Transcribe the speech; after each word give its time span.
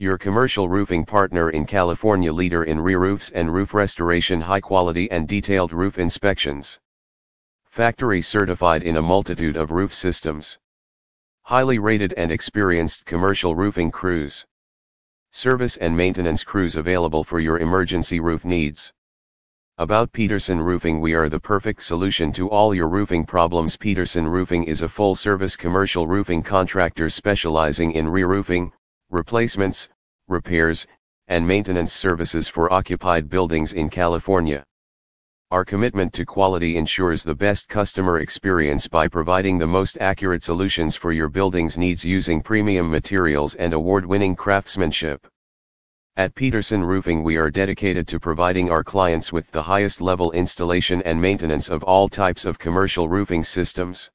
Your 0.00 0.16
commercial 0.16 0.66
roofing 0.66 1.04
partner 1.04 1.50
in 1.50 1.66
California 1.66 2.32
leader 2.32 2.64
in 2.64 2.80
re-roofs 2.80 3.28
and 3.32 3.52
roof 3.52 3.74
restoration 3.74 4.40
high 4.40 4.62
quality 4.62 5.10
and 5.10 5.28
detailed 5.28 5.74
roof 5.74 5.98
inspections. 5.98 6.80
Factory 7.66 8.22
certified 8.22 8.82
in 8.82 8.96
a 8.96 9.02
multitude 9.02 9.58
of 9.58 9.72
roof 9.72 9.92
systems. 9.92 10.58
Highly 11.42 11.78
rated 11.78 12.14
and 12.14 12.32
experienced 12.32 13.04
commercial 13.04 13.54
roofing 13.54 13.90
crews. 13.90 14.46
Service 15.32 15.76
and 15.76 15.94
maintenance 15.94 16.44
crews 16.44 16.76
available 16.76 17.22
for 17.22 17.38
your 17.38 17.58
emergency 17.58 18.20
roof 18.20 18.42
needs. 18.42 18.94
About 19.76 20.12
Peterson 20.12 20.62
Roofing 20.62 21.02
We 21.02 21.12
are 21.12 21.28
the 21.28 21.38
perfect 21.38 21.82
solution 21.82 22.32
to 22.32 22.48
all 22.48 22.74
your 22.74 22.88
roofing 22.88 23.26
problems 23.26 23.76
Peterson 23.76 24.26
Roofing 24.26 24.64
is 24.64 24.80
a 24.80 24.88
full-service 24.88 25.58
commercial 25.58 26.06
roofing 26.06 26.42
contractor 26.42 27.10
specializing 27.10 27.92
in 27.92 28.08
re-roofing, 28.08 28.72
replacements, 29.10 29.88
repairs, 30.28 30.86
and 31.26 31.46
maintenance 31.46 31.92
services 31.92 32.48
for 32.48 32.72
occupied 32.72 33.28
buildings 33.28 33.72
in 33.72 33.90
California. 33.90 34.64
Our 35.50 35.64
commitment 35.64 36.12
to 36.12 36.24
quality 36.24 36.76
ensures 36.76 37.24
the 37.24 37.34
best 37.34 37.68
customer 37.68 38.20
experience 38.20 38.86
by 38.86 39.08
providing 39.08 39.58
the 39.58 39.66
most 39.66 39.98
accurate 40.00 40.44
solutions 40.44 40.94
for 40.94 41.10
your 41.10 41.28
building's 41.28 41.76
needs 41.76 42.04
using 42.04 42.40
premium 42.40 42.88
materials 42.88 43.56
and 43.56 43.72
award-winning 43.72 44.36
craftsmanship. 44.36 45.26
At 46.16 46.36
Peterson 46.36 46.84
Roofing 46.84 47.24
we 47.24 47.36
are 47.36 47.50
dedicated 47.50 48.06
to 48.08 48.20
providing 48.20 48.70
our 48.70 48.84
clients 48.84 49.32
with 49.32 49.50
the 49.50 49.62
highest 49.62 50.00
level 50.00 50.30
installation 50.32 51.02
and 51.02 51.20
maintenance 51.20 51.68
of 51.68 51.82
all 51.82 52.08
types 52.08 52.44
of 52.44 52.58
commercial 52.58 53.08
roofing 53.08 53.42
systems. 53.42 54.08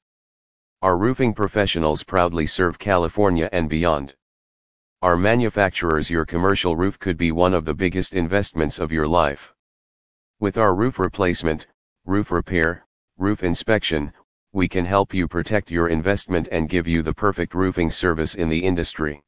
Our 0.80 0.96
roofing 0.96 1.34
professionals 1.34 2.02
proudly 2.02 2.46
serve 2.46 2.78
California 2.78 3.50
and 3.52 3.68
beyond. 3.68 4.14
Our 5.02 5.18
manufacturers 5.18 6.10
Your 6.10 6.24
commercial 6.24 6.74
roof 6.74 6.98
could 6.98 7.18
be 7.18 7.30
one 7.30 7.52
of 7.52 7.66
the 7.66 7.74
biggest 7.74 8.14
investments 8.14 8.78
of 8.78 8.90
your 8.90 9.06
life. 9.06 9.52
With 10.40 10.56
our 10.56 10.74
roof 10.74 10.98
replacement, 10.98 11.66
roof 12.06 12.30
repair, 12.30 12.86
roof 13.18 13.42
inspection, 13.42 14.10
we 14.52 14.66
can 14.66 14.86
help 14.86 15.12
you 15.12 15.28
protect 15.28 15.70
your 15.70 15.88
investment 15.88 16.48
and 16.50 16.70
give 16.70 16.88
you 16.88 17.02
the 17.02 17.12
perfect 17.12 17.54
roofing 17.54 17.90
service 17.90 18.36
in 18.36 18.48
the 18.48 18.64
industry. 18.64 19.22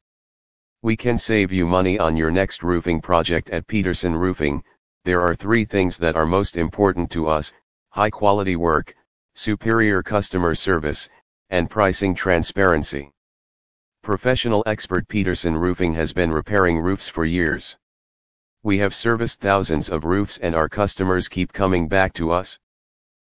We 0.81 0.97
can 0.97 1.19
save 1.19 1.51
you 1.51 1.67
money 1.67 1.99
on 1.99 2.17
your 2.17 2.31
next 2.31 2.63
roofing 2.63 2.99
project 2.99 3.51
at 3.51 3.67
Peterson 3.67 4.15
Roofing. 4.15 4.63
There 5.05 5.21
are 5.21 5.35
three 5.35 5.65
things 5.65 5.99
that 5.99 6.15
are 6.15 6.25
most 6.25 6.57
important 6.57 7.11
to 7.11 7.27
us 7.27 7.53
high 7.91 8.09
quality 8.09 8.55
work, 8.55 8.95
superior 9.35 10.01
customer 10.01 10.55
service, 10.55 11.07
and 11.51 11.69
pricing 11.69 12.15
transparency. 12.15 13.11
Professional 14.09 14.63
expert 14.65 15.07
Peterson 15.07 15.55
Roofing 15.55 15.93
has 15.93 16.11
been 16.11 16.31
repairing 16.31 16.79
roofs 16.79 17.07
for 17.07 17.25
years. 17.25 17.77
We 18.63 18.79
have 18.79 18.95
serviced 18.95 19.39
thousands 19.39 19.87
of 19.87 20.03
roofs 20.03 20.39
and 20.39 20.55
our 20.55 20.67
customers 20.67 21.27
keep 21.27 21.53
coming 21.53 21.87
back 21.87 22.13
to 22.13 22.31
us. 22.31 22.57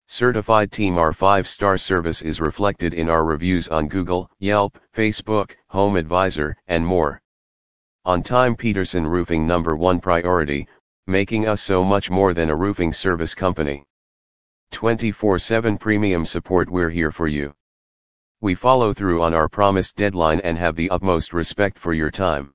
Certified 0.07 0.71
Team 0.71 0.97
Our 0.97 1.11
5-star 1.11 1.77
service 1.77 2.23
is 2.23 2.41
reflected 2.41 2.95
in 2.95 3.07
our 3.07 3.23
reviews 3.23 3.67
on 3.67 3.87
Google, 3.87 4.31
Yelp, 4.39 4.79
Facebook, 4.95 5.51
Home 5.67 5.95
Advisor, 5.95 6.57
and 6.65 6.83
more. 6.83 7.21
On 8.05 8.23
time 8.23 8.55
Peterson 8.55 9.05
Roofing 9.05 9.45
number 9.45 9.75
1 9.75 9.99
priority, 9.99 10.67
making 11.05 11.47
us 11.47 11.61
so 11.61 11.83
much 11.83 12.09
more 12.09 12.33
than 12.33 12.49
a 12.49 12.55
roofing 12.55 12.91
service 12.91 13.35
company. 13.35 13.83
24/7 14.71 15.79
premium 15.79 16.25
support 16.25 16.67
we're 16.67 16.89
here 16.89 17.11
for 17.11 17.27
you. 17.27 17.53
We 18.43 18.55
follow 18.55 18.93
through 18.93 19.21
on 19.21 19.33
our 19.33 19.47
promised 19.47 19.95
deadline 19.95 20.41
and 20.41 20.57
have 20.57 20.75
the 20.75 20.89
utmost 20.89 21.31
respect 21.31 21.79
for 21.79 21.93
your 21.93 22.11
time. 22.11 22.51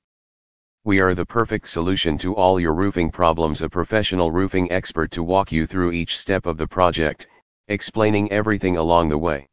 We 0.85 1.01
are 1.01 1.15
the 1.15 1.25
perfect 1.25 1.67
solution 1.67 2.19
to 2.19 2.35
all 2.35 2.61
your 2.61 2.75
roofing 2.75 3.11
problems 3.11 3.63
a 3.63 3.71
professional 3.71 4.31
roofing 4.31 4.71
expert 4.71 5.11
to 5.13 5.23
walk 5.23 5.51
you 5.51 5.65
through 5.65 5.93
each 5.93 6.19
step 6.19 6.45
of 6.45 6.59
the 6.59 6.67
project, 6.67 7.27
explaining 7.69 8.31
everything 8.31 8.77
along 8.77 9.09
the 9.09 9.17
way. 9.17 9.49